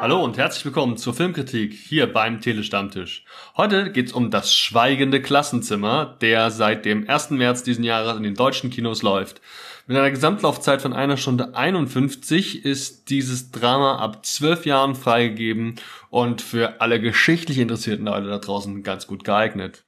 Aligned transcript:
Hallo 0.00 0.22
und 0.22 0.38
herzlich 0.38 0.64
willkommen 0.64 0.96
zur 0.96 1.12
Filmkritik 1.12 1.74
hier 1.74 2.12
beim 2.12 2.40
Telestammtisch. 2.40 3.24
Heute 3.56 3.90
geht's 3.90 4.12
um 4.12 4.30
das 4.30 4.54
Schweigende 4.54 5.20
Klassenzimmer, 5.20 6.16
der 6.20 6.52
seit 6.52 6.84
dem 6.84 7.10
1. 7.10 7.30
März 7.30 7.64
diesen 7.64 7.82
Jahres 7.82 8.16
in 8.16 8.22
den 8.22 8.36
deutschen 8.36 8.70
Kinos 8.70 9.02
läuft. 9.02 9.40
Mit 9.88 9.96
einer 9.96 10.12
Gesamtlaufzeit 10.12 10.82
von 10.82 10.92
einer 10.92 11.16
Stunde 11.16 11.56
51 11.56 12.64
ist 12.64 13.10
dieses 13.10 13.50
Drama 13.50 13.96
ab 13.96 14.24
zwölf 14.24 14.66
Jahren 14.66 14.94
freigegeben 14.94 15.74
und 16.10 16.42
für 16.42 16.80
alle 16.80 17.00
geschichtlich 17.00 17.58
interessierten 17.58 18.06
Leute 18.06 18.28
da 18.28 18.38
draußen 18.38 18.84
ganz 18.84 19.08
gut 19.08 19.24
geeignet. 19.24 19.84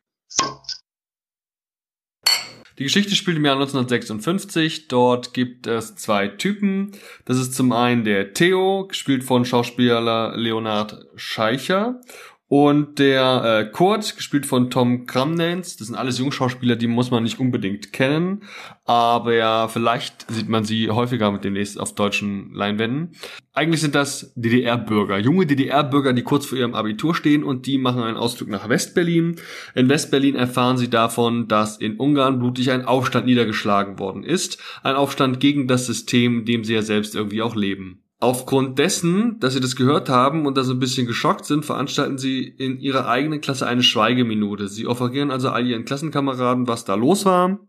Die 2.80 2.84
Geschichte 2.84 3.14
spielt 3.14 3.36
im 3.36 3.44
Jahr 3.44 3.56
1956. 3.56 4.88
Dort 4.88 5.34
gibt 5.34 5.66
es 5.66 5.96
zwei 5.96 6.28
Typen. 6.28 6.92
Das 7.26 7.36
ist 7.36 7.54
zum 7.54 7.72
einen 7.72 8.04
der 8.04 8.32
Theo, 8.32 8.86
gespielt 8.88 9.22
von 9.22 9.44
Schauspieler 9.44 10.34
Leonard 10.34 11.04
Scheicher 11.14 12.00
und 12.50 12.98
der 12.98 13.44
äh, 13.44 13.70
Kurt, 13.70 14.16
gespielt 14.16 14.44
von 14.44 14.70
Tom 14.70 15.06
Kramnens, 15.06 15.76
das 15.76 15.86
sind 15.86 15.94
alles 15.94 16.18
Jungschauspieler, 16.18 16.74
die 16.74 16.88
muss 16.88 17.12
man 17.12 17.22
nicht 17.22 17.38
unbedingt 17.38 17.92
kennen, 17.92 18.42
aber 18.84 19.34
ja, 19.34 19.68
vielleicht 19.68 20.28
sieht 20.28 20.48
man 20.48 20.64
sie 20.64 20.90
häufiger 20.90 21.30
mit 21.30 21.44
demnächst 21.44 21.78
auf 21.78 21.94
deutschen 21.94 22.52
Leinwänden. 22.52 23.14
Eigentlich 23.52 23.80
sind 23.80 23.94
das 23.94 24.32
DDR-Bürger, 24.34 25.18
junge 25.18 25.46
DDR-Bürger, 25.46 26.12
die 26.12 26.24
kurz 26.24 26.44
vor 26.44 26.58
ihrem 26.58 26.74
Abitur 26.74 27.14
stehen 27.14 27.44
und 27.44 27.66
die 27.66 27.78
machen 27.78 28.02
einen 28.02 28.16
Ausflug 28.16 28.48
nach 28.48 28.68
Westberlin. 28.68 29.36
In 29.76 29.88
Westberlin 29.88 30.34
erfahren 30.34 30.76
sie 30.76 30.90
davon, 30.90 31.46
dass 31.46 31.76
in 31.76 31.98
Ungarn 31.98 32.40
blutig 32.40 32.72
ein 32.72 32.84
Aufstand 32.84 33.26
niedergeschlagen 33.26 34.00
worden 34.00 34.24
ist. 34.24 34.58
Ein 34.82 34.96
Aufstand 34.96 35.38
gegen 35.38 35.68
das 35.68 35.86
System, 35.86 36.44
dem 36.46 36.64
sie 36.64 36.74
ja 36.74 36.82
selbst 36.82 37.14
irgendwie 37.14 37.42
auch 37.42 37.54
leben. 37.54 38.02
Aufgrund 38.22 38.78
dessen, 38.78 39.40
dass 39.40 39.54
sie 39.54 39.60
das 39.60 39.76
gehört 39.76 40.10
haben 40.10 40.44
und 40.44 40.58
da 40.58 40.62
so 40.62 40.74
ein 40.74 40.78
bisschen 40.78 41.06
geschockt 41.06 41.46
sind, 41.46 41.64
veranstalten 41.64 42.18
sie 42.18 42.46
in 42.46 42.78
ihrer 42.78 43.08
eigenen 43.08 43.40
Klasse 43.40 43.66
eine 43.66 43.82
Schweigeminute. 43.82 44.68
Sie 44.68 44.86
offerieren 44.86 45.30
also 45.30 45.48
all 45.48 45.66
ihren 45.66 45.86
Klassenkameraden, 45.86 46.68
was 46.68 46.84
da 46.84 46.96
los 46.96 47.24
war, 47.24 47.60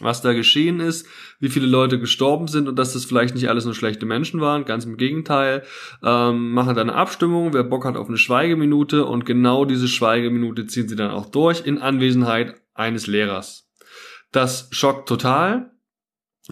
was 0.00 0.20
da 0.20 0.32
geschehen 0.32 0.80
ist, 0.80 1.06
wie 1.38 1.48
viele 1.48 1.66
Leute 1.66 2.00
gestorben 2.00 2.48
sind 2.48 2.66
und 2.66 2.76
dass 2.76 2.94
das 2.94 3.04
vielleicht 3.04 3.36
nicht 3.36 3.48
alles 3.48 3.66
nur 3.66 3.74
schlechte 3.74 4.04
Menschen 4.04 4.40
waren, 4.40 4.64
ganz 4.64 4.84
im 4.84 4.96
Gegenteil, 4.96 5.62
ähm, 6.02 6.50
machen 6.50 6.74
dann 6.74 6.90
eine 6.90 6.98
Abstimmung, 6.98 7.52
wer 7.52 7.62
Bock 7.62 7.84
hat 7.84 7.96
auf 7.96 8.08
eine 8.08 8.18
Schweigeminute 8.18 9.04
und 9.04 9.24
genau 9.24 9.64
diese 9.64 9.86
Schweigeminute 9.86 10.66
ziehen 10.66 10.88
sie 10.88 10.96
dann 10.96 11.12
auch 11.12 11.26
durch 11.26 11.64
in 11.64 11.78
Anwesenheit 11.78 12.56
eines 12.74 13.06
Lehrers. 13.06 13.70
Das 14.32 14.66
schockt 14.72 15.08
total, 15.08 15.70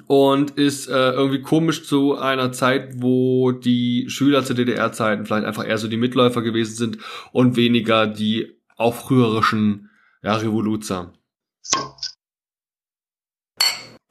und 0.07 0.53
ist 0.53 0.89
äh, 0.89 1.11
irgendwie 1.13 1.43
komisch 1.43 1.85
zu 1.85 2.17
einer 2.17 2.53
Zeit, 2.53 2.95
wo 2.97 3.53
die 3.53 4.07
Schüler 4.09 4.45
zu 4.45 4.55
DDR-Zeiten 4.55 5.27
vielleicht 5.27 5.47
einfach 5.47 5.67
eher 5.67 5.79
so 5.79 5.89
die 5.89 5.99
Mitläufer 5.99 6.43
gewesen 6.43 6.77
sind 6.77 6.99
und 7.33 7.57
weniger 7.57 8.07
die 8.07 8.57
aufrührerischen 8.77 9.91
ja, 10.23 10.37
Revoluzer. 10.37 11.13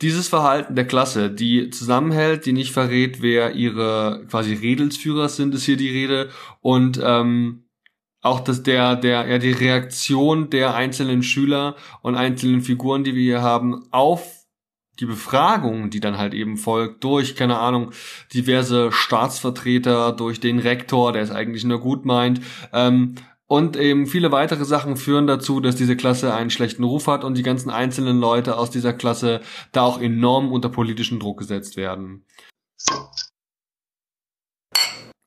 Dieses 0.02 0.28
Verhalten 0.28 0.76
der 0.76 0.88
Klasse, 0.88 1.30
die 1.30 1.70
zusammenhält, 1.70 2.46
die 2.46 2.54
nicht 2.54 2.72
verrät, 2.72 3.22
wer 3.22 3.54
ihre 3.54 4.26
quasi 4.30 4.54
Redelsführer 4.54 5.30
sind, 5.30 5.54
ist 5.54 5.66
hier 5.66 5.78
die 5.78 5.90
Rede 5.90 6.30
und 6.62 7.00
ähm, 7.04 7.66
auch 8.22 8.40
dass 8.40 8.64
der 8.64 8.96
der 8.96 9.28
ja 9.28 9.38
die 9.38 9.52
Reaktion 9.52 10.50
der 10.50 10.76
einzelnen 10.76 11.24
Schüler 11.24 11.76
und 12.02 12.16
einzelnen 12.16 12.62
Figuren, 12.62 13.04
die 13.04 13.16
wir 13.16 13.22
hier 13.22 13.42
haben, 13.42 13.88
auf 13.92 14.41
die 15.02 15.06
Befragung, 15.06 15.90
die 15.90 16.00
dann 16.00 16.18
halt 16.18 16.34
eben 16.34 16.58
folgt, 16.58 17.04
durch, 17.04 17.36
keine 17.36 17.58
Ahnung, 17.58 17.92
diverse 18.34 18.92
Staatsvertreter, 18.92 20.14
durch 20.14 20.40
den 20.40 20.60
Rektor, 20.60 21.12
der 21.12 21.24
es 21.24 21.32
eigentlich 21.32 21.64
nur 21.66 21.80
gut 21.80 22.06
meint, 22.06 22.42
ähm, 22.72 23.16
und 23.48 23.76
eben 23.76 24.08
viele 24.08 24.32
weitere 24.32 24.64
Sachen 24.64 24.96
führen 24.96 25.28
dazu, 25.28 25.60
dass 25.60 25.76
diese 25.76 25.98
Klasse 25.98 26.34
einen 26.34 26.52
schlechten 26.52 26.86
Ruf 26.86 27.08
hat 27.08 27.26
und 27.26 27.38
die 27.38 27.44
ganzen 27.44 27.70
einzelnen 27.70 28.18
Leute 28.18 28.56
aus 28.56 28.70
dieser 28.72 28.94
Klasse 28.94 29.42
da 29.74 29.82
auch 29.82 30.00
enorm 30.00 30.54
unter 30.54 30.70
politischen 30.70 31.20
Druck 31.20 31.40
gesetzt 31.40 31.76
werden. 31.76 32.24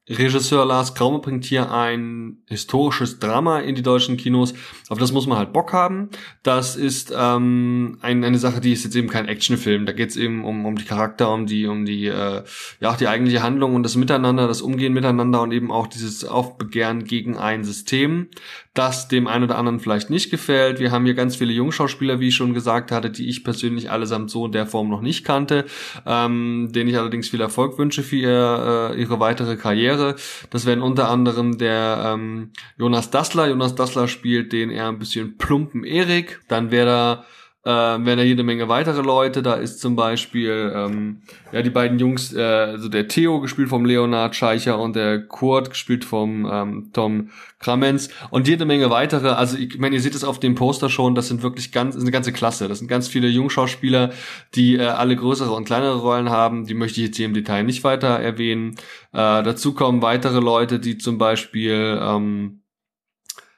Regisseur 0.09 0.67
Lars 0.67 0.95
Kraume 0.95 1.21
bringt 1.21 1.47
hier 1.47 1.73
ein 1.73 2.43
historisches 2.47 3.21
Drama 3.21 3.61
in 3.61 3.75
die 3.75 3.83
deutschen 3.83 4.19
Kinos. 4.19 4.53
Auf 4.91 4.99
das 4.99 5.13
muss 5.13 5.27
man 5.27 5.39
halt 5.39 5.55
Bock 5.55 5.73
haben. 5.73 6.11
Das 6.43 6.77
ist 6.77 7.11
ähm, 7.17 7.97
ein, 8.03 8.23
eine 8.23 8.39
Sache, 8.39 8.61
die 8.61 8.73
ist 8.73 8.85
jetzt 8.85 8.97
eben 8.97 9.09
kein 9.09 9.29
Actionfilm. 9.29 9.87
Da 9.87 9.93
geht 9.93 10.11
es 10.11 10.17
eben 10.17 10.45
um, 10.45 10.67
um 10.67 10.77
die 10.77 10.85
Charakter, 10.85 11.33
um 11.33 11.47
die, 11.47 11.67
um 11.67 11.87
die, 11.87 12.07
äh, 12.07 12.43
ja 12.81 12.91
auch 12.91 12.99
die 12.99 13.09
eigentliche 13.09 13.43
Handlung 13.43 13.75
und 13.75 13.83
das 13.83 13.97
Miteinander, 13.97 14.47
das 14.47 14.61
Umgehen 14.61 14.93
miteinander 14.93 15.41
und 15.41 15.53
eben 15.53 15.73
auch 15.73 15.87
dieses 15.87 16.27
Aufbegehren 16.27 17.05
gegen 17.05 17.39
ein 17.39 17.65
System, 17.65 18.29
das 18.75 19.07
dem 19.07 19.29
einen 19.29 19.45
oder 19.45 19.57
anderen 19.57 19.79
vielleicht 19.79 20.11
nicht 20.11 20.31
gefällt. 20.31 20.81
Wir 20.81 20.91
haben 20.91 21.05
hier 21.05 21.15
ganz 21.15 21.37
viele 21.37 21.53
Jungschauspieler, 21.53 22.19
wie 22.19 22.29
ich 22.29 22.35
schon 22.35 22.55
gesagt 22.55 22.91
hatte, 22.91 23.09
die 23.09 23.29
ich 23.29 23.45
persönlich 23.45 23.91
allesamt 23.91 24.31
so 24.31 24.47
in 24.47 24.53
der 24.53 24.67
Form 24.67 24.91
noch 24.91 25.01
nicht 25.01 25.25
kannte, 25.25 25.65
ähm, 26.05 26.71
denen 26.73 26.91
ich 26.91 26.99
allerdings 26.99 27.29
viel 27.29 27.41
Erfolg 27.41 27.79
wünsche 27.79 28.03
für 28.03 28.17
ihr, 28.17 28.91
äh, 28.93 29.01
ihre 29.01 29.21
weitere 29.21 29.57
Karriere. 29.57 30.17
Das 30.51 30.67
wären 30.67 30.83
unter 30.83 31.09
anderem 31.09 31.57
der 31.57 32.15
ähm, 32.15 32.51
Jonas 32.77 33.11
Dassler. 33.11 33.47
Jonas 33.47 33.77
Dassler 33.77 34.09
spielt 34.09 34.53
den 34.53 34.71
eher 34.71 34.89
ein 34.89 34.99
bisschen 34.99 35.39
plumpen 35.39 35.85
Erik. 35.85 36.41
Dann 36.49 36.73
wäre 36.73 36.87
da 36.87 37.25
äh, 37.65 37.69
werden 37.69 38.19
da 38.19 38.23
jede 38.23 38.43
Menge 38.43 38.69
weitere 38.69 39.01
Leute. 39.01 39.43
Da 39.43 39.55
ist 39.55 39.81
zum 39.81 39.97
Beispiel 39.97 40.73
ähm, 40.75 41.23
ja 41.53 41.63
die 41.63 41.71
beiden 41.71 41.99
Jungs, 41.99 42.35
äh, 42.35 42.43
also 42.43 42.89
der 42.89 43.09
Theo 43.09 43.41
gespielt 43.41 43.69
vom 43.69 43.85
Leonard 43.85 44.37
Scheicher 44.37 44.79
und 44.79 44.97
der 44.97 45.27
Kurt 45.27 45.71
gespielt 45.71 46.05
vom 46.05 46.49
ähm, 46.51 46.91
Tom 46.93 47.31
Kramenz 47.59 48.11
und 48.31 48.47
jede 48.47 48.67
Menge 48.67 48.91
weitere. 48.91 49.31
Also 49.31 49.57
ich 49.57 49.79
meine, 49.79 49.97
ihr 49.97 50.03
seht 50.03 50.15
es 50.15 50.25
auf 50.25 50.39
dem 50.39 50.55
Poster 50.55 50.91
schon. 50.91 51.15
Das 51.15 51.29
sind 51.29 51.43
wirklich 51.43 51.73
ganz, 51.73 51.95
ist 51.95 52.03
eine 52.03 52.11
ganze 52.11 52.33
Klasse. 52.33 52.69
Das 52.69 52.79
sind 52.79 52.89
ganz 52.89 53.09
viele 53.09 53.29
Jungschauspieler, 53.29 54.11
die 54.55 54.77
äh, 54.77 54.83
alle 54.83 55.17
größere 55.17 55.53
und 55.53 55.65
kleinere 55.65 56.01
Rollen 56.01 56.29
haben. 56.29 56.67
Die 56.67 56.75
möchte 56.75 57.01
ich 57.01 57.07
jetzt 57.07 57.17
hier 57.17 57.27
im 57.27 57.35
Detail 57.35 57.65
nicht 57.65 57.83
weiter 57.83 58.09
erwähnen. 58.09 58.73
Äh, 59.13 59.43
dazu 59.43 59.73
kommen 59.75 60.03
weitere 60.03 60.41
Leute, 60.41 60.81
die 60.81 60.99
zum 60.99 61.17
Beispiel 61.17 61.99
ähm, 62.03 62.61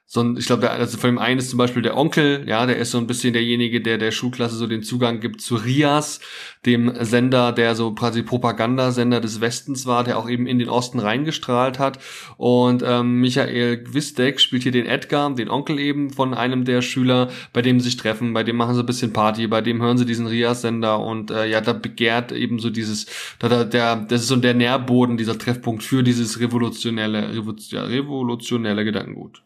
so 0.09 0.21
ein, 0.21 0.37
ich 0.37 0.47
glaube, 0.47 0.71
also 0.71 0.99
von 0.99 1.11
dem 1.11 1.19
einen 1.19 1.41
ist 1.41 1.51
zum 1.51 1.59
Beispiel 1.59 1.83
der 1.83 1.97
Onkel, 1.97 2.45
ja, 2.47 2.65
der 2.65 2.77
ist 2.77 2.93
so 2.93 2.99
ein 2.99 3.09
bisschen 3.09 3.33
derjenige, 3.33 3.81
der 3.81 3.99
der 3.99 4.13
Schulklasse 4.13 4.55
so 4.55 4.69
den 4.69 4.85
Zugang 4.85 5.19
gibt 5.19 5.41
zu 5.41 5.57
Rias, 5.57 6.21
dem 6.65 6.93
Sender, 7.01 7.51
der 7.51 7.75
so 7.75 7.93
quasi 7.93 8.23
Propagandasender 8.23 9.21
des 9.21 9.41
Westens 9.41 9.85
war, 9.85 10.05
der 10.05 10.17
auch 10.17 10.31
eben 10.31 10.47
in 10.47 10.61
den 10.61 10.69
Osten 10.69 11.01
reingestrahlt 11.01 11.81
hat. 11.81 11.99
Und 12.37 12.85
ähm, 12.87 13.21
Michael 13.21 13.79
Gwistek 13.79 14.41
spielt 14.41 14.63
hier 14.63 14.71
den 14.71 14.87
Edgar, 14.87 15.35
den 15.35 15.51
Onkel 15.51 15.81
eben 15.81 16.11
von 16.11 16.35
einem 16.35 16.65
der 16.65 16.83
Schüler, 16.83 17.29
bei 17.53 17.61
dem 17.61 17.81
sie 17.81 17.87
sich 17.87 17.97
treffen, 17.97 18.33
bei 18.33 18.45
dem 18.45 18.55
machen 18.55 18.77
sie 18.77 18.83
ein 18.83 18.87
bisschen 18.87 19.13
Party, 19.13 19.49
bei 19.49 19.61
dem 19.61 19.83
hören 19.83 19.99
sie 19.99 20.07
diesen 20.07 20.29
Rias-Sender 20.29 21.01
und 21.01 21.33
äh, 21.33 21.47
ja, 21.47 21.61
da 21.61 21.73
begehrt 21.73 22.31
eben 22.31 22.61
so 22.61 22.71
dieses, 22.71 23.07
da, 23.41 23.49
da, 23.49 23.65
der, 23.65 23.97
das 23.97 24.23
ist 24.23 24.29
so 24.29 24.37
der 24.37 24.55
Nährboden, 24.55 25.17
dieser 25.17 25.37
Treffpunkt 25.37 25.83
für 25.83 26.05
dieses 26.05 26.39
revolutionelle, 26.39 27.33
revolutionelle 27.35 28.85
Gedankengut. 28.85 29.43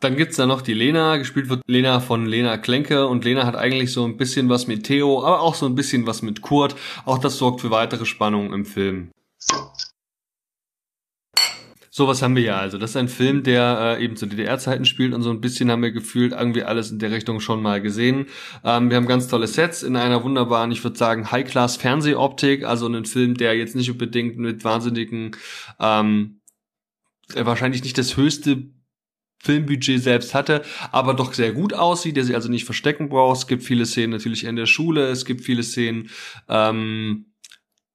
Dann 0.00 0.16
gibt's 0.16 0.36
da 0.36 0.46
noch 0.46 0.62
die 0.62 0.74
Lena, 0.74 1.16
gespielt 1.16 1.48
wird 1.48 1.62
Lena 1.66 1.98
von 1.98 2.24
Lena 2.24 2.56
Klenke 2.56 3.08
und 3.08 3.24
Lena 3.24 3.44
hat 3.44 3.56
eigentlich 3.56 3.92
so 3.92 4.04
ein 4.04 4.16
bisschen 4.16 4.48
was 4.48 4.68
mit 4.68 4.84
Theo, 4.84 5.24
aber 5.24 5.40
auch 5.40 5.56
so 5.56 5.66
ein 5.66 5.74
bisschen 5.74 6.06
was 6.06 6.22
mit 6.22 6.40
Kurt. 6.40 6.76
Auch 7.04 7.18
das 7.18 7.36
sorgt 7.36 7.60
für 7.60 7.70
weitere 7.72 8.06
Spannung 8.06 8.52
im 8.52 8.64
Film. 8.64 9.10
Sowas 11.90 12.22
haben 12.22 12.36
wir 12.36 12.44
ja 12.44 12.58
also. 12.58 12.78
Das 12.78 12.90
ist 12.90 12.96
ein 12.96 13.08
Film, 13.08 13.42
der 13.42 13.96
äh, 13.98 14.04
eben 14.04 14.14
zu 14.14 14.26
DDR-Zeiten 14.26 14.84
spielt 14.84 15.12
und 15.14 15.22
so 15.22 15.30
ein 15.30 15.40
bisschen 15.40 15.68
haben 15.68 15.82
wir 15.82 15.90
gefühlt 15.90 16.30
irgendwie 16.30 16.62
alles 16.62 16.92
in 16.92 17.00
der 17.00 17.10
Richtung 17.10 17.40
schon 17.40 17.60
mal 17.60 17.82
gesehen. 17.82 18.26
Ähm, 18.62 18.88
wir 18.90 18.96
haben 18.96 19.08
ganz 19.08 19.26
tolle 19.26 19.48
Sets 19.48 19.82
in 19.82 19.96
einer 19.96 20.22
wunderbaren, 20.22 20.70
ich 20.70 20.84
würde 20.84 20.96
sagen, 20.96 21.32
High-Class-Fernsehoptik, 21.32 22.64
also 22.64 22.86
einen 22.86 23.04
Film, 23.04 23.34
der 23.34 23.56
jetzt 23.56 23.74
nicht 23.74 23.90
unbedingt 23.90 24.38
mit 24.38 24.62
wahnsinnigen 24.62 25.32
ähm, 25.80 26.37
er 27.34 27.46
wahrscheinlich 27.46 27.82
nicht 27.82 27.98
das 27.98 28.16
höchste 28.16 28.70
Filmbudget 29.40 30.02
selbst 30.02 30.34
hatte, 30.34 30.62
aber 30.90 31.14
doch 31.14 31.32
sehr 31.32 31.52
gut 31.52 31.72
aussieht, 31.72 32.16
der 32.16 32.24
sich 32.24 32.34
also 32.34 32.48
nicht 32.48 32.64
verstecken 32.64 33.08
braucht. 33.08 33.38
Es 33.38 33.46
gibt 33.46 33.62
viele 33.62 33.86
Szenen 33.86 34.10
natürlich 34.10 34.44
in 34.44 34.56
der 34.56 34.66
Schule, 34.66 35.06
es 35.08 35.24
gibt 35.24 35.42
viele 35.42 35.62
Szenen, 35.62 36.10
ähm, 36.48 37.26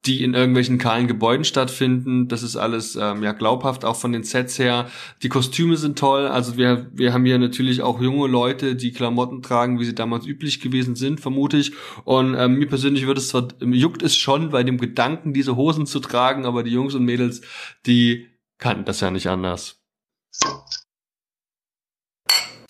die 0.05 0.21
in 0.21 0.33
irgendwelchen 0.33 0.77
kahlen 0.79 1.07
Gebäuden 1.07 1.45
stattfinden. 1.45 2.27
Das 2.27 2.43
ist 2.43 2.57
alles 2.57 2.97
ähm, 2.97 3.23
ja 3.23 3.31
glaubhaft, 3.31 3.85
auch 3.85 3.95
von 3.95 4.11
den 4.11 4.23
Sets 4.23 4.59
her. 4.59 4.89
Die 5.21 5.29
Kostüme 5.29 5.77
sind 5.77 5.97
toll. 5.97 6.27
Also 6.27 6.57
wir, 6.57 6.89
wir 6.93 7.13
haben 7.13 7.23
hier 7.23 7.39
natürlich 7.39 7.81
auch 7.81 8.01
junge 8.01 8.27
Leute, 8.27 8.75
die 8.75 8.91
Klamotten 8.91 9.41
tragen, 9.41 9.79
wie 9.79 9.85
sie 9.85 9.95
damals 9.95 10.25
üblich 10.25 10.59
gewesen 10.59 10.95
sind, 10.95 11.21
vermute 11.21 11.57
ich. 11.57 11.71
Und 12.03 12.35
ähm, 12.35 12.55
mir 12.55 12.67
persönlich 12.67 13.07
wird 13.07 13.17
es 13.17 13.29
zwar, 13.29 13.47
juckt 13.61 14.03
es 14.03 14.17
schon 14.17 14.49
bei 14.49 14.63
dem 14.63 14.77
Gedanken, 14.77 15.33
diese 15.33 15.55
Hosen 15.55 15.85
zu 15.85 16.01
tragen, 16.01 16.45
aber 16.45 16.63
die 16.63 16.71
Jungs 16.71 16.95
und 16.95 17.05
Mädels, 17.05 17.41
die 17.85 18.32
kann 18.57 18.85
das 18.85 19.01
ja 19.01 19.11
nicht 19.11 19.27
anders. 19.27 19.81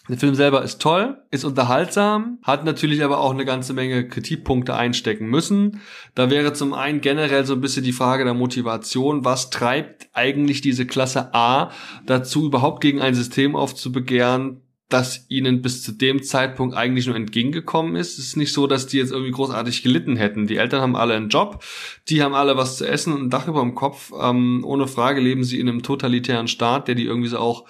Der 0.10 0.18
Film 0.18 0.36
selber 0.36 0.64
ist 0.64 0.82
toll, 0.82 1.24
ist 1.32 1.46
unterhaltsam, 1.46 2.40
hat 2.44 2.66
natürlich 2.66 3.06
aber 3.06 3.20
auch 3.20 3.32
eine 3.32 3.46
ganze 3.46 3.74
Menge 3.74 4.06
Kritikpunkte 4.06 4.76
einstecken 4.76 5.28
müssen. 5.28 5.80
Da 6.14 6.30
wäre 6.30 6.52
zum 6.52 6.74
einen 6.74 7.00
generell 7.00 7.46
so 7.46 7.54
ein 7.54 7.62
bisschen 7.62 7.86
die 7.86 7.94
Frage 7.94 8.26
der 8.26 8.34
Motivation. 8.34 9.24
Was 9.24 9.50
treibt 9.50 10.10
eigentlich 10.12 10.60
diese 10.60 10.86
Klasse 10.86 11.34
A 11.34 11.72
dazu, 12.06 12.48
überhaupt 12.48 12.82
gegen 12.82 13.00
ein 13.00 13.16
System 13.16 13.56
aufzubegehren, 13.56 14.63
das 14.94 15.26
ihnen 15.28 15.62
bis 15.62 15.82
zu 15.82 15.92
dem 15.92 16.22
Zeitpunkt 16.22 16.76
eigentlich 16.76 17.08
nur 17.08 17.16
entgegengekommen 17.16 17.96
ist. 17.96 18.20
Es 18.20 18.28
ist 18.28 18.38
nicht 18.38 18.54
so, 18.54 18.68
dass 18.68 18.86
die 18.86 18.98
jetzt 18.98 19.12
irgendwie 19.12 19.32
großartig 19.32 19.82
gelitten 19.82 20.16
hätten. 20.16 20.46
Die 20.46 20.58
Eltern 20.58 20.82
haben 20.82 20.96
alle 20.96 21.16
einen 21.16 21.30
Job, 21.30 21.64
die 22.10 22.22
haben 22.22 22.36
alle 22.36 22.56
was 22.58 22.78
zu 22.78 22.88
essen 22.88 23.14
und 23.14 23.24
ein 23.24 23.30
Dach 23.30 23.48
über 23.48 23.62
dem 23.62 23.74
Kopf. 23.74 24.12
Ähm, 24.20 24.64
ohne 24.64 24.88
Frage 24.88 25.20
leben 25.20 25.44
sie 25.44 25.60
in 25.60 25.68
einem 25.68 25.82
totalitären 25.82 26.48
Staat, 26.48 26.88
der 26.88 26.96
die 26.96 27.06
irgendwie 27.06 27.30
so 27.30 27.40
auch 27.40 27.66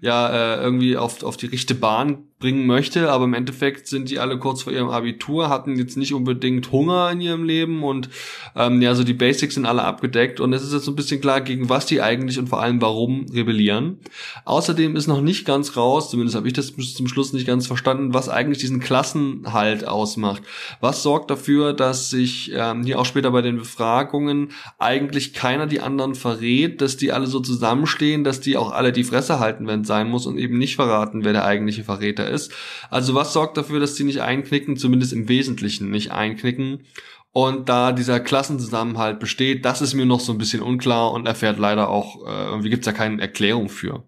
ja 0.00 0.28
äh, 0.28 0.62
irgendwie 0.62 0.98
auf, 0.98 1.22
auf 1.22 1.38
die 1.38 1.46
richtige 1.46 1.80
Bahn 1.80 2.25
bringen 2.38 2.66
möchte, 2.66 3.10
aber 3.10 3.24
im 3.24 3.32
Endeffekt 3.32 3.86
sind 3.86 4.10
die 4.10 4.18
alle 4.18 4.38
kurz 4.38 4.62
vor 4.62 4.72
ihrem 4.72 4.90
Abitur, 4.90 5.48
hatten 5.48 5.78
jetzt 5.78 5.96
nicht 5.96 6.12
unbedingt 6.12 6.70
Hunger 6.70 7.10
in 7.10 7.22
ihrem 7.22 7.44
Leben 7.44 7.82
und 7.82 8.10
ähm, 8.54 8.82
ja, 8.82 8.94
so 8.94 9.04
die 9.04 9.14
Basics 9.14 9.54
sind 9.54 9.64
alle 9.64 9.84
abgedeckt 9.84 10.38
und 10.38 10.52
es 10.52 10.62
ist 10.62 10.74
jetzt 10.74 10.84
so 10.84 10.92
ein 10.92 10.96
bisschen 10.96 11.22
klar, 11.22 11.40
gegen 11.40 11.70
was 11.70 11.86
die 11.86 12.02
eigentlich 12.02 12.38
und 12.38 12.48
vor 12.48 12.60
allem 12.60 12.82
warum 12.82 13.24
rebellieren. 13.32 14.00
Außerdem 14.44 14.96
ist 14.96 15.06
noch 15.06 15.22
nicht 15.22 15.46
ganz 15.46 15.78
raus, 15.78 16.10
zumindest 16.10 16.36
habe 16.36 16.46
ich 16.46 16.52
das 16.52 16.72
bis 16.72 16.92
zum 16.92 17.08
Schluss 17.08 17.32
nicht 17.32 17.46
ganz 17.46 17.66
verstanden, 17.66 18.12
was 18.12 18.28
eigentlich 18.28 18.58
diesen 18.58 18.80
Klassenhalt 18.80 19.88
ausmacht. 19.88 20.42
Was 20.82 21.02
sorgt 21.02 21.30
dafür, 21.30 21.72
dass 21.72 22.10
sich 22.10 22.52
ähm, 22.54 22.84
hier 22.84 22.98
auch 22.98 23.06
später 23.06 23.30
bei 23.30 23.40
den 23.40 23.56
Befragungen 23.56 24.50
eigentlich 24.78 25.32
keiner 25.32 25.66
die 25.66 25.80
anderen 25.80 26.14
verrät, 26.14 26.82
dass 26.82 26.98
die 26.98 27.12
alle 27.12 27.28
so 27.28 27.40
zusammenstehen, 27.40 28.24
dass 28.24 28.40
die 28.40 28.58
auch 28.58 28.72
alle 28.72 28.92
die 28.92 29.04
Fresse 29.04 29.40
halten, 29.40 29.66
wenn 29.66 29.80
es 29.80 29.88
sein 29.88 30.10
muss 30.10 30.26
und 30.26 30.36
eben 30.36 30.58
nicht 30.58 30.76
verraten, 30.76 31.24
wer 31.24 31.32
der 31.32 31.46
eigentliche 31.46 31.84
Verräter 31.84 32.25
ist. 32.28 32.52
Also 32.90 33.14
was 33.14 33.32
sorgt 33.32 33.56
dafür, 33.56 33.80
dass 33.80 33.94
die 33.94 34.04
nicht 34.04 34.20
einknicken, 34.20 34.76
zumindest 34.76 35.12
im 35.12 35.28
Wesentlichen 35.28 35.90
nicht 35.90 36.12
einknicken? 36.12 36.84
Und 37.32 37.68
da 37.68 37.92
dieser 37.92 38.18
Klassenzusammenhalt 38.18 39.20
besteht, 39.20 39.64
das 39.66 39.82
ist 39.82 39.92
mir 39.92 40.06
noch 40.06 40.20
so 40.20 40.32
ein 40.32 40.38
bisschen 40.38 40.62
unklar 40.62 41.12
und 41.12 41.26
erfährt 41.26 41.58
leider 41.58 41.90
auch, 41.90 42.26
äh, 42.26 42.46
irgendwie 42.46 42.70
gibt's 42.70 42.86
da 42.86 42.92
keine 42.92 43.20
Erklärung 43.20 43.68
für. 43.68 44.04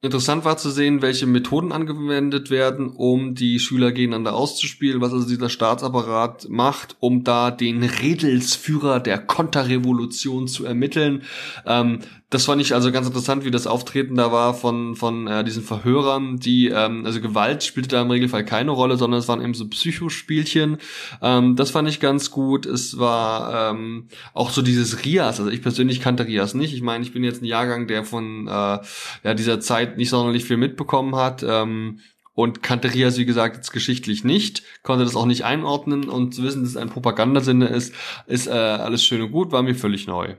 Interessant 0.00 0.44
war 0.44 0.56
zu 0.56 0.70
sehen, 0.70 1.02
welche 1.02 1.26
Methoden 1.26 1.72
angewendet 1.72 2.50
werden, 2.50 2.90
um 2.90 3.34
die 3.34 3.58
Schüler 3.58 3.90
gegeneinander 3.90 4.32
auszuspielen, 4.32 5.00
was 5.00 5.12
also 5.12 5.26
dieser 5.26 5.48
Staatsapparat 5.48 6.48
macht, 6.48 6.96
um 7.00 7.24
da 7.24 7.50
den 7.50 7.82
Redelsführer 7.82 9.00
der 9.00 9.18
Konterrevolution 9.18 10.46
zu 10.46 10.64
ermitteln. 10.64 11.24
Ähm, 11.66 11.98
das 12.30 12.44
fand 12.44 12.60
ich 12.60 12.74
also 12.74 12.92
ganz 12.92 13.06
interessant, 13.06 13.46
wie 13.46 13.50
das 13.50 13.66
Auftreten 13.66 14.14
da 14.16 14.30
war 14.30 14.52
von, 14.52 14.96
von 14.96 15.26
äh, 15.26 15.44
diesen 15.44 15.62
Verhörern, 15.62 16.36
die, 16.36 16.68
ähm, 16.68 17.06
also 17.06 17.22
Gewalt 17.22 17.64
spielte 17.64 17.88
da 17.88 18.02
im 18.02 18.10
Regelfall 18.10 18.44
keine 18.44 18.70
Rolle, 18.70 18.98
sondern 18.98 19.20
es 19.20 19.28
waren 19.28 19.40
eben 19.40 19.54
so 19.54 19.66
Psychospielchen. 19.66 20.76
Ähm, 21.22 21.56
das 21.56 21.70
fand 21.70 21.88
ich 21.88 22.00
ganz 22.00 22.30
gut. 22.30 22.66
Es 22.66 22.98
war 22.98 23.70
ähm, 23.70 24.08
auch 24.34 24.50
so 24.50 24.60
dieses 24.60 25.06
Rias, 25.06 25.40
also 25.40 25.50
ich 25.50 25.62
persönlich 25.62 26.00
kannte 26.00 26.26
Rias 26.26 26.52
nicht. 26.52 26.74
Ich 26.74 26.82
meine, 26.82 27.02
ich 27.02 27.14
bin 27.14 27.24
jetzt 27.24 27.40
ein 27.40 27.46
Jahrgang, 27.46 27.86
der 27.86 28.04
von 28.04 28.46
äh, 28.46 28.50
ja, 28.50 29.34
dieser 29.34 29.60
Zeit 29.60 29.96
nicht 29.96 30.10
sonderlich 30.10 30.44
viel 30.44 30.58
mitbekommen 30.58 31.16
hat. 31.16 31.42
Ähm, 31.42 32.00
und 32.34 32.62
kannte 32.62 32.94
Rias, 32.94 33.16
wie 33.16 33.24
gesagt, 33.24 33.56
jetzt 33.56 33.72
geschichtlich 33.72 34.22
nicht, 34.22 34.62
konnte 34.84 35.02
das 35.02 35.16
auch 35.16 35.26
nicht 35.26 35.44
einordnen 35.44 36.08
und 36.08 36.36
zu 36.36 36.44
wissen, 36.44 36.62
dass 36.62 36.70
es 36.70 36.76
ein 36.76 36.88
Propagandasinne 36.88 37.66
ist, 37.66 37.92
ist 38.28 38.46
äh, 38.46 38.50
alles 38.50 39.02
schön 39.02 39.22
und 39.22 39.32
gut, 39.32 39.50
war 39.50 39.62
mir 39.62 39.74
völlig 39.74 40.06
neu. 40.06 40.36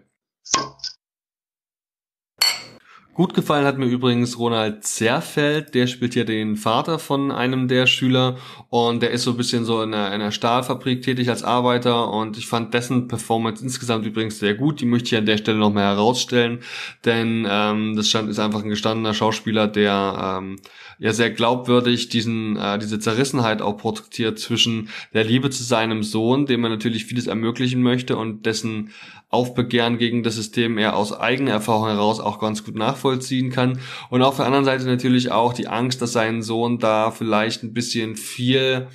Gut 3.20 3.34
gefallen 3.34 3.66
hat 3.66 3.78
mir 3.78 3.88
übrigens 3.88 4.40
Ronald 4.40 4.86
Zerfeld, 4.86 5.76
der 5.76 5.88
spielt 5.88 6.16
ja 6.16 6.24
den 6.24 6.56
Vater 6.56 7.00
von 7.00 7.34
einem 7.34 7.68
der 7.68 7.86
Schüler. 7.86 8.38
Und 8.70 9.02
der 9.02 9.12
ist 9.12 9.24
so 9.24 9.32
ein 9.32 9.36
bisschen 9.36 9.66
so 9.66 9.82
in 9.82 9.94
einer, 9.94 10.08
in 10.16 10.22
einer 10.22 10.32
Stahlfabrik 10.32 11.02
tätig 11.02 11.28
als 11.28 11.44
Arbeiter. 11.44 12.14
Und 12.14 12.38
ich 12.38 12.48
fand 12.48 12.74
dessen 12.74 13.10
Performance 13.10 13.62
insgesamt 13.62 14.06
übrigens 14.06 14.40
sehr 14.40 14.54
gut. 14.54 14.80
Die 14.80 14.86
möchte 14.86 15.08
ich 15.08 15.18
an 15.18 15.26
der 15.26 15.36
Stelle 15.36 15.58
nochmal 15.58 15.84
herausstellen, 15.84 16.60
denn 17.04 17.46
ähm, 17.46 17.98
das 17.98 18.06
ist 18.08 18.40
einfach 18.40 18.64
ein 18.64 18.70
gestandener 18.70 19.14
Schauspieler, 19.14 19.68
der 19.68 20.38
ähm, 20.40 20.56
ja 20.98 21.12
sehr 21.12 21.32
glaubwürdig 21.32 22.08
diesen 22.08 22.56
äh, 22.56 22.80
diese 22.80 23.00
Zerrissenheit 23.00 23.62
auch 23.62 23.76
porträtiert 23.76 24.40
zwischen 24.40 24.88
der 25.14 25.26
Liebe 25.26 25.50
zu 25.50 25.64
seinem 25.64 26.04
Sohn, 26.04 26.46
dem 26.46 26.64
er 26.64 26.70
natürlich 26.70 27.04
vieles 27.04 27.28
ermöglichen 27.28 27.84
möchte 27.84 28.16
und 28.16 28.46
dessen 28.46 28.92
Aufbegehren 29.30 30.00
gegen 30.00 30.24
das 30.24 30.36
System 30.36 30.78
er 30.80 30.96
aus 30.96 31.14
eigener 31.14 31.52
Erfahrung 31.52 31.88
heraus 31.88 32.20
auch 32.20 32.40
ganz 32.40 32.64
gut 32.64 32.76
nachvollziehen 32.76 33.52
kann. 33.52 33.80
Und 34.10 34.24
auf 34.24 34.38
der 34.38 34.46
anderen 34.46 34.66
Seite 34.66 34.86
natürlich 34.86 35.32
auch 35.32 35.54
die 35.54 35.68
Angst, 35.68 36.02
dass 36.02 36.14
sein 36.14 36.42
Sohn 36.42 36.80
da 36.80 37.12
vielleicht 37.12 37.64
ein 37.64 37.74
bisschen 37.74 38.16
viel 38.16 38.88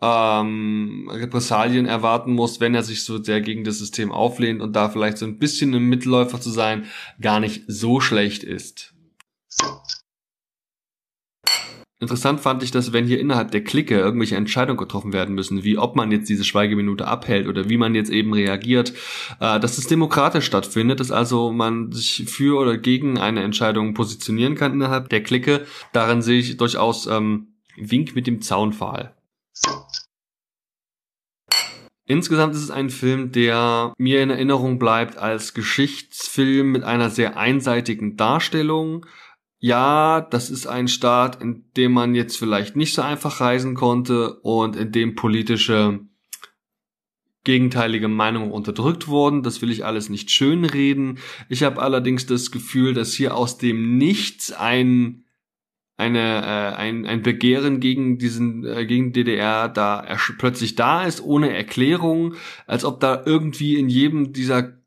ähm, 0.00 1.08
Repressalien 1.12 1.86
erwarten 1.86 2.32
muss, 2.32 2.60
wenn 2.60 2.74
er 2.74 2.82
sich 2.82 3.04
so 3.04 3.22
sehr 3.22 3.40
gegen 3.40 3.64
das 3.64 3.78
System 3.78 4.10
auflehnt 4.10 4.62
und 4.62 4.74
da 4.74 4.88
vielleicht 4.88 5.18
so 5.18 5.26
ein 5.26 5.38
bisschen 5.38 5.74
ein 5.74 5.84
Mitläufer 5.84 6.40
zu 6.40 6.50
sein, 6.50 6.86
gar 7.20 7.40
nicht 7.40 7.64
so 7.66 8.00
schlecht 8.00 8.42
ist. 8.42 8.94
Interessant 12.00 12.40
fand 12.40 12.62
ich, 12.62 12.72
dass 12.72 12.92
wenn 12.92 13.06
hier 13.06 13.20
innerhalb 13.20 13.52
der 13.52 13.62
Clique 13.62 13.96
irgendwelche 13.96 14.36
Entscheidungen 14.36 14.76
getroffen 14.76 15.12
werden 15.12 15.34
müssen, 15.34 15.62
wie 15.62 15.78
ob 15.78 15.94
man 15.94 16.10
jetzt 16.10 16.28
diese 16.28 16.44
Schweigeminute 16.44 17.06
abhält 17.06 17.46
oder 17.46 17.68
wie 17.68 17.76
man 17.76 17.94
jetzt 17.94 18.10
eben 18.10 18.34
reagiert, 18.34 18.92
äh, 19.40 19.60
dass 19.60 19.78
es 19.78 19.86
demokratisch 19.86 20.44
stattfindet, 20.44 20.98
dass 20.98 21.12
also 21.12 21.52
man 21.52 21.92
sich 21.92 22.24
für 22.26 22.58
oder 22.58 22.78
gegen 22.78 23.16
eine 23.16 23.42
Entscheidung 23.42 23.94
positionieren 23.94 24.56
kann 24.56 24.72
innerhalb 24.72 25.08
der 25.08 25.22
Clique. 25.22 25.66
Darin 25.92 26.20
sehe 26.20 26.40
ich 26.40 26.56
durchaus 26.56 27.06
ähm, 27.06 27.54
Wink 27.76 28.16
mit 28.16 28.26
dem 28.26 28.42
Zaunpfahl. 28.42 29.14
Insgesamt 32.06 32.54
ist 32.54 32.62
es 32.62 32.70
ein 32.70 32.90
Film, 32.90 33.32
der 33.32 33.94
mir 33.96 34.22
in 34.22 34.28
Erinnerung 34.28 34.78
bleibt 34.78 35.16
als 35.16 35.54
Geschichtsfilm 35.54 36.70
mit 36.70 36.84
einer 36.84 37.08
sehr 37.08 37.38
einseitigen 37.38 38.16
Darstellung, 38.18 39.06
ja, 39.64 40.20
das 40.20 40.50
ist 40.50 40.66
ein 40.66 40.88
Staat, 40.88 41.40
in 41.40 41.64
dem 41.74 41.92
man 41.92 42.14
jetzt 42.14 42.36
vielleicht 42.36 42.76
nicht 42.76 42.92
so 42.92 43.00
einfach 43.00 43.40
reisen 43.40 43.74
konnte 43.74 44.34
und 44.40 44.76
in 44.76 44.92
dem 44.92 45.14
politische 45.14 46.00
gegenteilige 47.44 48.08
Meinungen 48.08 48.52
unterdrückt 48.52 49.08
wurden. 49.08 49.42
Das 49.42 49.62
will 49.62 49.70
ich 49.70 49.86
alles 49.86 50.10
nicht 50.10 50.30
schönreden. 50.30 51.18
Ich 51.48 51.62
habe 51.62 51.80
allerdings 51.80 52.26
das 52.26 52.50
Gefühl, 52.50 52.92
dass 52.92 53.14
hier 53.14 53.34
aus 53.34 53.56
dem 53.56 53.96
Nichts 53.96 54.52
ein 54.52 55.24
eine 55.96 56.42
äh, 56.42 56.76
ein, 56.76 57.06
ein 57.06 57.22
Begehren 57.22 57.80
gegen 57.80 58.18
diesen 58.18 58.66
äh, 58.66 58.84
gegen 58.84 59.14
DDR 59.14 59.70
da 59.70 60.06
plötzlich 60.36 60.74
da 60.74 61.04
ist 61.04 61.22
ohne 61.22 61.56
Erklärung, 61.56 62.34
als 62.66 62.84
ob 62.84 63.00
da 63.00 63.22
irgendwie 63.24 63.76
in 63.76 63.88
jedem 63.88 64.34
dieser 64.34 64.83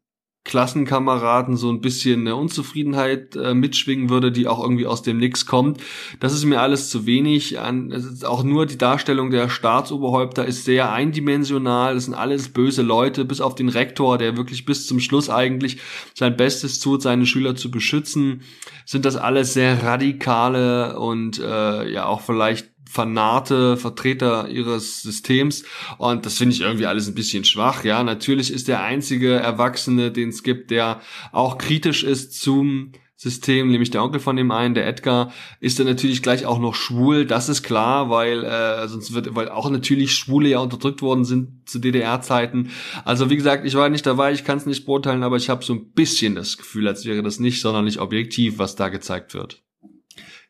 Klassenkameraden 0.47 1.57
so 1.57 1.69
ein 1.69 1.81
bisschen 1.81 2.21
eine 2.21 2.35
Unzufriedenheit 2.35 3.35
äh, 3.35 3.53
mitschwingen 3.53 4.09
würde, 4.09 4.31
die 4.31 4.47
auch 4.47 4.63
irgendwie 4.63 4.87
aus 4.87 5.03
dem 5.03 5.17
Nix 5.17 5.45
kommt. 5.45 5.81
Das 6.21 6.33
ist 6.33 6.45
mir 6.45 6.61
alles 6.61 6.89
zu 6.89 7.05
wenig. 7.05 7.59
An, 7.59 7.91
ist 7.91 8.25
auch 8.25 8.43
nur 8.43 8.65
die 8.65 8.77
Darstellung 8.77 9.29
der 9.29 9.49
Staatsoberhäupter 9.49 10.45
ist 10.45 10.63
sehr 10.63 10.91
eindimensional. 10.91 11.93
Das 11.95 12.05
sind 12.05 12.13
alles 12.13 12.49
böse 12.49 12.81
Leute, 12.81 13.25
bis 13.25 13.41
auf 13.41 13.55
den 13.55 13.69
Rektor, 13.69 14.17
der 14.17 14.37
wirklich 14.37 14.65
bis 14.65 14.87
zum 14.87 15.01
Schluss 15.01 15.29
eigentlich 15.29 15.77
sein 16.15 16.37
Bestes 16.37 16.79
tut, 16.79 17.01
seine 17.01 17.25
Schüler 17.25 17.55
zu 17.55 17.69
beschützen. 17.69 18.41
Sind 18.85 19.03
das 19.03 19.17
alles 19.17 19.53
sehr 19.53 19.83
radikale 19.83 20.97
und 20.97 21.39
äh, 21.39 21.91
ja 21.91 22.05
auch 22.05 22.21
vielleicht 22.21 22.76
fanate 22.89 23.77
Vertreter 23.77 24.49
ihres 24.49 25.01
Systems 25.01 25.63
und 25.97 26.25
das 26.25 26.37
finde 26.37 26.55
ich 26.55 26.61
irgendwie 26.61 26.85
alles 26.85 27.07
ein 27.07 27.15
bisschen 27.15 27.43
schwach. 27.43 27.83
Ja, 27.83 28.03
natürlich 28.03 28.51
ist 28.51 28.67
der 28.67 28.83
einzige 28.83 29.33
Erwachsene, 29.33 30.11
den 30.11 30.29
es 30.29 30.43
gibt, 30.43 30.71
der 30.71 31.01
auch 31.31 31.57
kritisch 31.57 32.03
ist 32.03 32.39
zum 32.39 32.91
System, 33.19 33.71
nämlich 33.71 33.89
der 33.89 34.03
Onkel 34.03 34.19
von 34.19 34.35
dem 34.35 34.51
einen, 34.51 34.75
der 34.75 34.87
Edgar, 34.87 35.33
ist 35.59 35.79
dann 35.79 35.87
natürlich 35.87 36.21
gleich 36.21 36.45
auch 36.45 36.59
noch 36.59 36.75
schwul. 36.75 37.25
Das 37.25 37.49
ist 37.49 37.63
klar, 37.63 38.11
weil 38.11 38.43
äh, 38.43 38.87
sonst 38.87 39.11
wird, 39.15 39.33
weil 39.35 39.49
auch 39.49 39.71
natürlich 39.71 40.13
Schwule 40.13 40.49
ja 40.49 40.59
unterdrückt 40.59 41.01
worden 41.01 41.25
sind 41.25 41.67
zu 41.67 41.79
DDR-Zeiten. 41.79 42.69
Also 43.05 43.31
wie 43.31 43.35
gesagt, 43.35 43.65
ich 43.65 43.73
war 43.73 43.89
nicht 43.89 44.05
dabei, 44.05 44.33
ich 44.33 44.43
kann 44.43 44.59
es 44.59 44.67
nicht 44.67 44.85
beurteilen, 44.85 45.23
aber 45.23 45.37
ich 45.37 45.49
habe 45.49 45.65
so 45.65 45.73
ein 45.73 45.91
bisschen 45.93 46.35
das 46.35 46.57
Gefühl, 46.57 46.87
als 46.87 47.05
wäre 47.05 47.23
das 47.23 47.39
nicht 47.39 47.59
sonderlich 47.59 47.99
objektiv, 47.99 48.59
was 48.59 48.75
da 48.75 48.89
gezeigt 48.89 49.33
wird. 49.33 49.63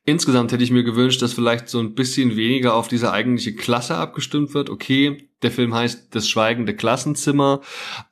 Insgesamt 0.10 0.54
hätte 0.54 0.64
ich 0.64 0.72
mir 0.72 0.84
gewünscht, 0.84 1.22
dass 1.22 1.34
vielleicht 1.34 1.68
so 1.68 1.80
ein 1.80 1.94
bisschen 1.94 2.38
weniger 2.38 2.76
auf 2.76 2.88
diese 2.88 3.12
eigentliche 3.12 3.54
Klasse 3.56 3.98
abgestimmt 3.98 4.54
wird. 4.54 4.70
Okay, 4.70 5.28
der 5.44 5.52
Film 5.52 5.74
heißt 5.74 6.16
Das 6.16 6.28
Schweigende 6.28 6.76
Klassenzimmer. 6.76 7.62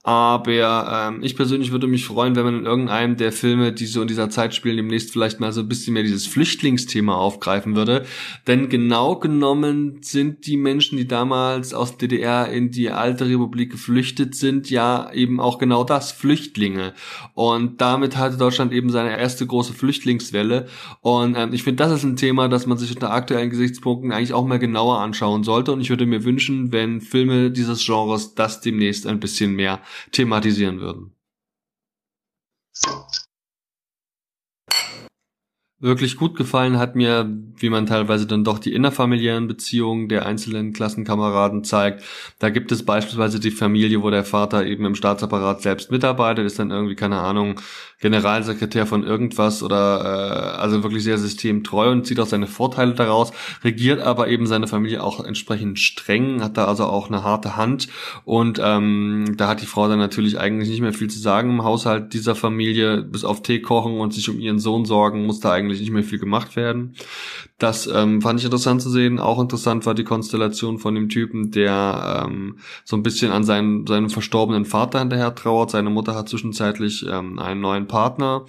Aber 0.04 1.10
ähm, 1.10 1.24
ich 1.24 1.36
persönlich 1.36 1.72
würde 1.72 1.88
mich 1.88 2.06
freuen, 2.06 2.36
wenn 2.36 2.46
man 2.46 2.60
in 2.60 2.66
irgendeinem 2.66 3.18
der 3.18 3.32
Filme, 3.32 3.74
die 3.74 3.88
so 3.88 4.04
in 4.04 4.08
dieser 4.08 4.30
Zeit 4.30 4.54
spielen, 4.54 4.78
demnächst 4.78 5.12
vielleicht 5.12 5.40
mal 5.40 5.52
so 5.52 5.62
ein 5.62 5.68
bisschen 5.68 5.96
mehr 5.96 6.04
dieses 6.04 6.28
Flüchtlingsthema 6.28 7.16
aufgreifen 7.16 7.76
würde. 7.76 8.06
Denn 8.46 8.70
genau 8.70 9.16
genommen 9.16 9.98
sind 10.02 10.46
die 10.46 10.58
Menschen, 10.58 11.00
die 11.00 11.08
damals 11.08 11.74
aus 11.74 11.98
DDR 11.98 12.50
in 12.50 12.70
die 12.70 12.92
alte 12.92 13.28
Republik 13.28 13.72
geflüchtet 13.72 14.36
sind, 14.36 14.70
ja 14.70 15.12
eben 15.12 15.40
auch 15.40 15.58
genau 15.58 15.84
das, 15.84 16.12
Flüchtlinge. 16.12 16.94
Und 17.34 17.82
damit 17.82 18.18
hatte 18.18 18.38
Deutschland 18.38 18.72
eben 18.72 18.92
seine 18.92 19.18
erste 19.18 19.48
große 19.48 19.74
Flüchtlingswelle. 19.74 20.68
Und 21.02 21.36
ähm, 21.36 21.54
ich 21.54 21.64
finde, 21.64 21.84
das 21.84 21.92
ist 21.92 22.04
ein 22.04 22.18
Thema, 22.18 22.48
das 22.48 22.68
man 22.68 22.78
sich 22.78 22.92
unter 22.92 23.12
aktuellen 23.12 23.50
Gesichtspunkten 23.50 24.12
eigentlich 24.12 24.34
auch 24.34 24.46
mal 24.46 24.60
genauer 24.60 25.00
anschauen 25.00 25.44
sollte. 25.44 25.72
Und 25.72 25.82
ich 25.82 25.90
würde 25.90 26.06
mir 26.06 26.24
wünschen, 26.24 26.72
wenn 26.72 27.02
Filme 27.16 27.50
dieses 27.50 27.86
Genres 27.86 28.36
das 28.36 28.60
demnächst 28.60 29.08
ein 29.08 29.22
bisschen 29.22 29.54
mehr 29.54 29.82
thematisieren 30.12 30.82
würden. 30.82 31.16
Wirklich 35.82 36.16
gut 36.16 36.38
gefallen 36.38 36.80
hat 36.80 36.96
mir, 36.96 37.30
wie 37.58 37.70
man 37.70 37.86
teilweise 37.86 38.26
dann 38.26 38.46
doch 38.46 38.60
die 38.60 38.74
innerfamiliären 38.74 39.48
Beziehungen 39.48 40.08
der 40.08 40.26
einzelnen 40.26 40.72
Klassenkameraden 40.72 41.66
zeigt. 41.66 42.02
Da 42.40 42.50
gibt 42.50 42.72
es 42.72 42.86
beispielsweise 42.86 43.42
die 43.42 43.52
Familie, 43.52 44.02
wo 44.02 44.10
der 44.10 44.24
Vater 44.24 44.66
eben 44.66 44.86
im 44.86 44.96
Staatsapparat 44.96 45.62
selbst 45.62 45.92
mitarbeitet, 45.92 46.46
ist 46.46 46.60
dann 46.60 46.72
irgendwie, 46.72 46.96
keine 46.96 47.20
Ahnung, 47.20 47.60
Generalsekretär 48.00 48.86
von 48.86 49.04
irgendwas 49.04 49.64
oder 49.64 50.56
äh, 50.56 50.62
also 50.62 50.84
wirklich 50.84 51.04
sehr 51.04 51.18
systemtreu 51.18 51.92
und 51.92 52.06
zieht 52.06 52.20
auch 52.20 52.28
seine 52.28 52.48
Vorteile 52.48 52.94
daraus, 52.94 53.32
regiert 53.64 54.00
aber 54.00 54.28
eben 54.28 54.48
seine 54.48 54.68
Familie 54.68 55.02
auch 55.02 55.24
entsprechend 55.24 55.80
streng, 55.80 56.44
hat 56.44 56.56
da 56.56 56.66
also 56.66 56.86
auch 56.86 57.08
eine 57.08 57.24
harte 57.24 57.56
Hand 57.56 57.88
und 58.24 58.62
ähm, 58.62 59.34
da 59.38 59.48
hat 59.48 59.62
die 59.62 59.66
Frau 59.66 59.88
dann 59.88 59.98
natürlich 59.98 60.40
eigentlich 60.40 60.70
nicht 60.70 60.82
mehr 60.82 60.94
viel 60.94 61.10
zu 61.10 61.20
sagen 61.20 61.50
im 61.50 61.64
Haushalt 61.64 62.14
dieser 62.14 62.36
Familie, 62.36 63.02
bis 63.02 63.26
auf 63.26 63.42
Tee 63.42 63.62
kochen 63.62 64.00
und 64.00 64.14
sich 64.14 64.30
um 64.30 64.40
ihren 64.40 64.60
Sohn 64.60 64.86
sorgen, 64.86 65.26
muss 65.26 65.40
da 65.40 65.52
eigentlich 65.52 65.65
nicht 65.68 65.92
mehr 65.92 66.04
viel 66.04 66.20
gemacht 66.20 66.56
werden. 66.56 66.96
Das 67.58 67.88
ähm, 67.88 68.22
fand 68.22 68.40
ich 68.40 68.46
interessant 68.46 68.82
zu 68.82 68.90
sehen. 68.90 69.20
Auch 69.20 69.40
interessant 69.40 69.86
war 69.86 69.94
die 69.94 70.04
Konstellation 70.04 70.80
von 70.80 70.96
dem 70.96 71.10
Typen, 71.10 71.52
der 71.52 72.26
ähm, 72.26 72.60
so 72.84 72.96
ein 72.96 73.04
bisschen 73.04 73.32
an 73.32 73.44
seinen, 73.44 73.88
seinem 73.88 74.10
verstorbenen 74.10 74.66
Vater 74.66 75.00
hinterher 75.00 75.36
trauert. 75.36 75.72
Seine 75.72 75.90
Mutter 75.90 76.16
hat 76.16 76.30
zwischenzeitlich 76.30 77.06
ähm, 77.10 77.40
einen 77.40 77.62
neuen 77.62 77.88
Partner. 77.88 78.46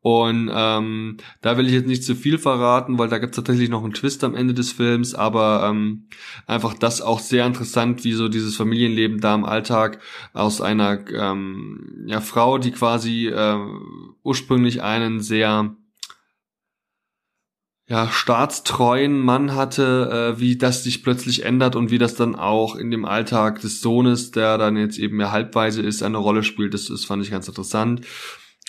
Und 0.00 0.50
ähm, 0.54 1.16
da 1.42 1.56
will 1.56 1.66
ich 1.66 1.72
jetzt 1.72 1.88
nicht 1.88 2.04
zu 2.04 2.14
viel 2.14 2.38
verraten, 2.38 2.98
weil 2.98 3.08
da 3.08 3.18
gibt 3.18 3.32
es 3.32 3.36
tatsächlich 3.36 3.68
noch 3.68 3.82
einen 3.82 3.92
Twist 3.92 4.22
am 4.22 4.36
Ende 4.36 4.54
des 4.54 4.72
Films, 4.72 5.14
aber 5.14 5.68
ähm, 5.68 6.06
einfach 6.46 6.74
das 6.74 7.02
auch 7.02 7.18
sehr 7.18 7.44
interessant, 7.46 8.04
wie 8.04 8.12
so 8.12 8.28
dieses 8.28 8.56
Familienleben 8.56 9.20
da 9.20 9.34
im 9.34 9.44
Alltag 9.44 10.00
aus 10.32 10.60
einer 10.60 11.00
ähm, 11.10 12.04
ja, 12.06 12.20
Frau, 12.20 12.58
die 12.58 12.70
quasi 12.70 13.26
äh, 13.26 13.58
ursprünglich 14.22 14.82
einen 14.82 15.20
sehr 15.20 15.74
ja, 17.88 18.10
staatstreuen 18.10 19.18
Mann 19.18 19.54
hatte, 19.54 20.34
äh, 20.36 20.40
wie 20.40 20.56
das 20.56 20.84
sich 20.84 21.02
plötzlich 21.02 21.44
ändert 21.44 21.74
und 21.74 21.90
wie 21.90 21.96
das 21.98 22.14
dann 22.14 22.36
auch 22.36 22.76
in 22.76 22.90
dem 22.90 23.06
Alltag 23.06 23.62
des 23.62 23.80
Sohnes, 23.80 24.30
der 24.30 24.58
dann 24.58 24.76
jetzt 24.76 24.98
eben 24.98 25.16
mehr 25.16 25.32
halbweise 25.32 25.80
ist, 25.80 26.02
eine 26.02 26.18
Rolle 26.18 26.42
spielt. 26.42 26.74
Das, 26.74 26.86
das 26.86 27.06
fand 27.06 27.24
ich 27.24 27.30
ganz 27.30 27.48
interessant. 27.48 28.02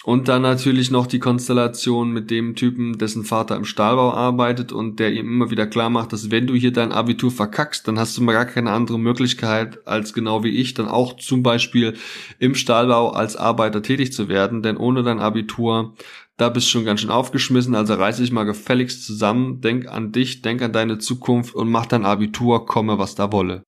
Und 0.06 0.30
dann 0.30 0.42
natürlich 0.42 0.92
noch 0.92 1.08
die 1.08 1.20
Konstellation 1.20 2.12
mit 2.12 2.32
dem 2.32 2.56
Typen, 2.56 2.98
dessen 2.98 3.26
Vater 3.26 3.58
im 3.58 3.66
Stahlbau 3.66 4.14
arbeitet 4.14 4.72
und 4.72 4.98
der 4.98 5.12
ihm 5.12 5.28
immer 5.28 5.52
wieder 5.52 5.68
klar 5.68 5.90
macht, 5.90 6.14
dass 6.14 6.32
wenn 6.32 6.48
du 6.48 6.56
hier 6.56 6.72
dein 6.72 6.94
Abitur 6.94 7.32
verkackst, 7.32 7.86
dann 7.86 8.00
hast 8.00 8.18
du 8.18 8.24
mal 8.24 8.32
gar 8.32 8.46
keine 8.46 8.72
andere 8.72 8.98
Möglichkeit, 8.98 9.86
als 9.86 10.14
genau 10.14 10.46
wie 10.46 10.56
ich, 10.56 10.74
dann 10.74 10.88
auch 10.88 11.18
zum 11.18 11.44
Beispiel 11.44 11.96
im 12.40 12.56
Stahlbau 12.56 13.10
als 13.10 13.36
Arbeiter 13.36 13.82
tätig 13.82 14.14
zu 14.14 14.30
werden. 14.30 14.64
Denn 14.64 14.78
ohne 14.78 15.04
dein 15.04 15.20
Abitur 15.20 15.96
da 16.40 16.48
bist 16.48 16.68
du 16.68 16.72
schon 16.72 16.86
ganz 16.86 17.02
schön 17.02 17.10
aufgeschmissen, 17.10 17.76
also 17.76 17.96
reiß 17.96 18.18
dich 18.18 18.32
mal 18.32 18.46
gefälligst 18.46 19.06
zusammen, 19.06 19.60
denk 19.60 19.88
an 19.88 20.14
dich, 20.14 20.42
denk 20.42 20.62
an 20.62 20.72
deine 20.72 20.98
Zukunft 20.98 21.54
und 21.54 21.70
mach 21.70 21.86
dein 21.86 22.06
Abitur, 22.06 22.66
komme 22.66 22.98
was 22.98 23.16
da 23.16 23.32
wolle. 23.34 23.64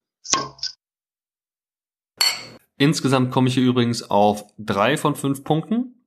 Insgesamt 2.78 3.32
komme 3.32 3.50
ich 3.50 3.56
hier 3.56 3.64
übrigens 3.64 4.10
auf 4.10 4.46
drei 4.58 4.96
von 4.96 5.16
fünf 5.16 5.44
Punkten. 5.44 6.06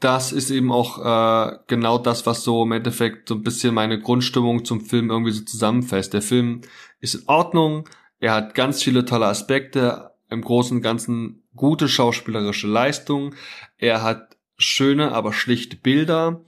Das 0.00 0.32
ist 0.32 0.50
eben 0.50 0.72
auch 0.72 0.98
äh, 0.98 1.58
genau 1.68 1.98
das, 1.98 2.26
was 2.26 2.42
so 2.42 2.64
im 2.64 2.72
Endeffekt 2.72 3.28
so 3.28 3.36
ein 3.36 3.42
bisschen 3.42 3.72
meine 3.72 4.00
Grundstimmung 4.00 4.64
zum 4.64 4.80
Film 4.80 5.08
irgendwie 5.08 5.30
so 5.30 5.44
zusammenfasst. 5.44 6.12
Der 6.12 6.20
Film 6.20 6.62
ist 6.98 7.14
in 7.14 7.28
Ordnung, 7.28 7.88
er 8.18 8.34
hat 8.34 8.56
ganz 8.56 8.82
viele 8.82 9.04
tolle 9.04 9.26
Aspekte, 9.26 10.10
im 10.28 10.42
Großen 10.42 10.78
und 10.78 10.82
Ganzen 10.82 11.44
gute 11.54 11.88
schauspielerische 11.88 12.66
Leistung, 12.66 13.36
er 13.78 14.02
hat 14.02 14.35
schöne, 14.56 15.12
aber 15.12 15.32
schlichte 15.32 15.76
Bilder. 15.76 16.42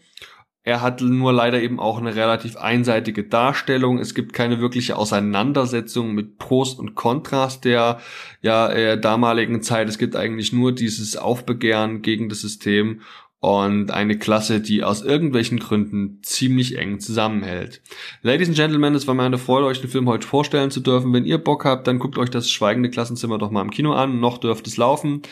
Er 0.69 0.83
hat 0.83 1.01
nur 1.01 1.33
leider 1.33 1.63
eben 1.63 1.81
auch 1.81 1.99
eine 1.99 2.15
relativ 2.15 2.57
einseitige 2.57 3.25
Darstellung. 3.25 3.99
Es 3.99 4.15
gibt 4.15 4.35
keine 4.35 4.61
wirkliche 4.61 4.97
Auseinandersetzung 4.97 6.13
mit 6.13 6.37
Prost 6.37 6.79
und 6.79 6.95
Kontrast 6.95 7.65
der 7.65 8.01
ja 8.43 8.69
äh, 8.69 9.01
damaligen 9.01 9.63
Zeit. 9.63 9.89
Es 9.89 9.97
gibt 9.97 10.15
eigentlich 10.15 10.53
nur 10.53 10.73
dieses 10.73 11.17
Aufbegehren 11.17 12.03
gegen 12.03 12.29
das 12.29 12.43
System 12.43 13.01
und 13.41 13.93
eine 13.93 14.19
Klasse, 14.19 14.61
die 14.61 14.83
aus 14.83 15.03
irgendwelchen 15.03 15.59
Gründen 15.61 16.19
ziemlich 16.23 16.77
eng 16.77 16.99
zusammenhält. 16.99 17.81
Ladies 18.23 18.49
and 18.49 18.57
Gentlemen, 18.57 18.95
es 18.95 19.07
war 19.07 19.15
mir 19.15 19.23
eine 19.23 19.39
Freude, 19.39 19.67
euch 19.67 19.81
den 19.81 19.91
Film 19.91 20.09
heute 20.09 20.27
vorstellen 20.27 20.73
zu 20.73 20.81
dürfen. 20.81 21.13
Wenn 21.13 21.25
ihr 21.25 21.39
Bock 21.39 21.65
habt, 21.65 21.87
dann 21.87 22.01
guckt 22.01 22.19
euch 22.19 22.31
das 22.31 22.51
Schweigende 22.51 22.91
Klassenzimmer 22.91 23.39
doch 23.39 23.53
mal 23.53 23.63
im 23.63 23.71
Kino 23.71 23.93
an. 23.93 24.19
Noch 24.19 24.39
dürft 24.39 24.67
es 24.67 24.77
laufen. 24.77 25.23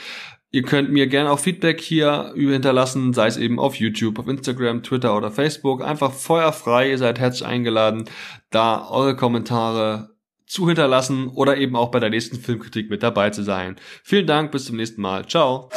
Ihr 0.50 0.62
könnt 0.62 0.90
mir 0.90 1.06
gerne 1.06 1.30
auch 1.30 1.38
Feedback 1.38 1.80
hier 1.80 2.32
hinterlassen, 2.34 3.12
sei 3.12 3.26
es 3.26 3.36
eben 3.36 3.58
auf 3.58 3.74
YouTube, 3.74 4.18
auf 4.18 4.28
Instagram, 4.28 4.82
Twitter 4.82 5.16
oder 5.16 5.30
Facebook. 5.30 5.82
Einfach 5.82 6.12
feuerfrei, 6.12 6.90
ihr 6.90 6.98
seid 6.98 7.18
herzlich 7.18 7.46
eingeladen, 7.46 8.08
da 8.50 8.88
eure 8.88 9.16
Kommentare 9.16 10.16
zu 10.46 10.68
hinterlassen 10.68 11.28
oder 11.28 11.56
eben 11.56 11.74
auch 11.74 11.90
bei 11.90 12.00
der 12.00 12.10
nächsten 12.10 12.38
Filmkritik 12.38 12.88
mit 12.88 13.02
dabei 13.02 13.30
zu 13.30 13.42
sein. 13.42 13.76
Vielen 14.04 14.26
Dank, 14.26 14.52
bis 14.52 14.66
zum 14.66 14.76
nächsten 14.76 15.02
Mal. 15.02 15.26
Ciao. 15.26 15.68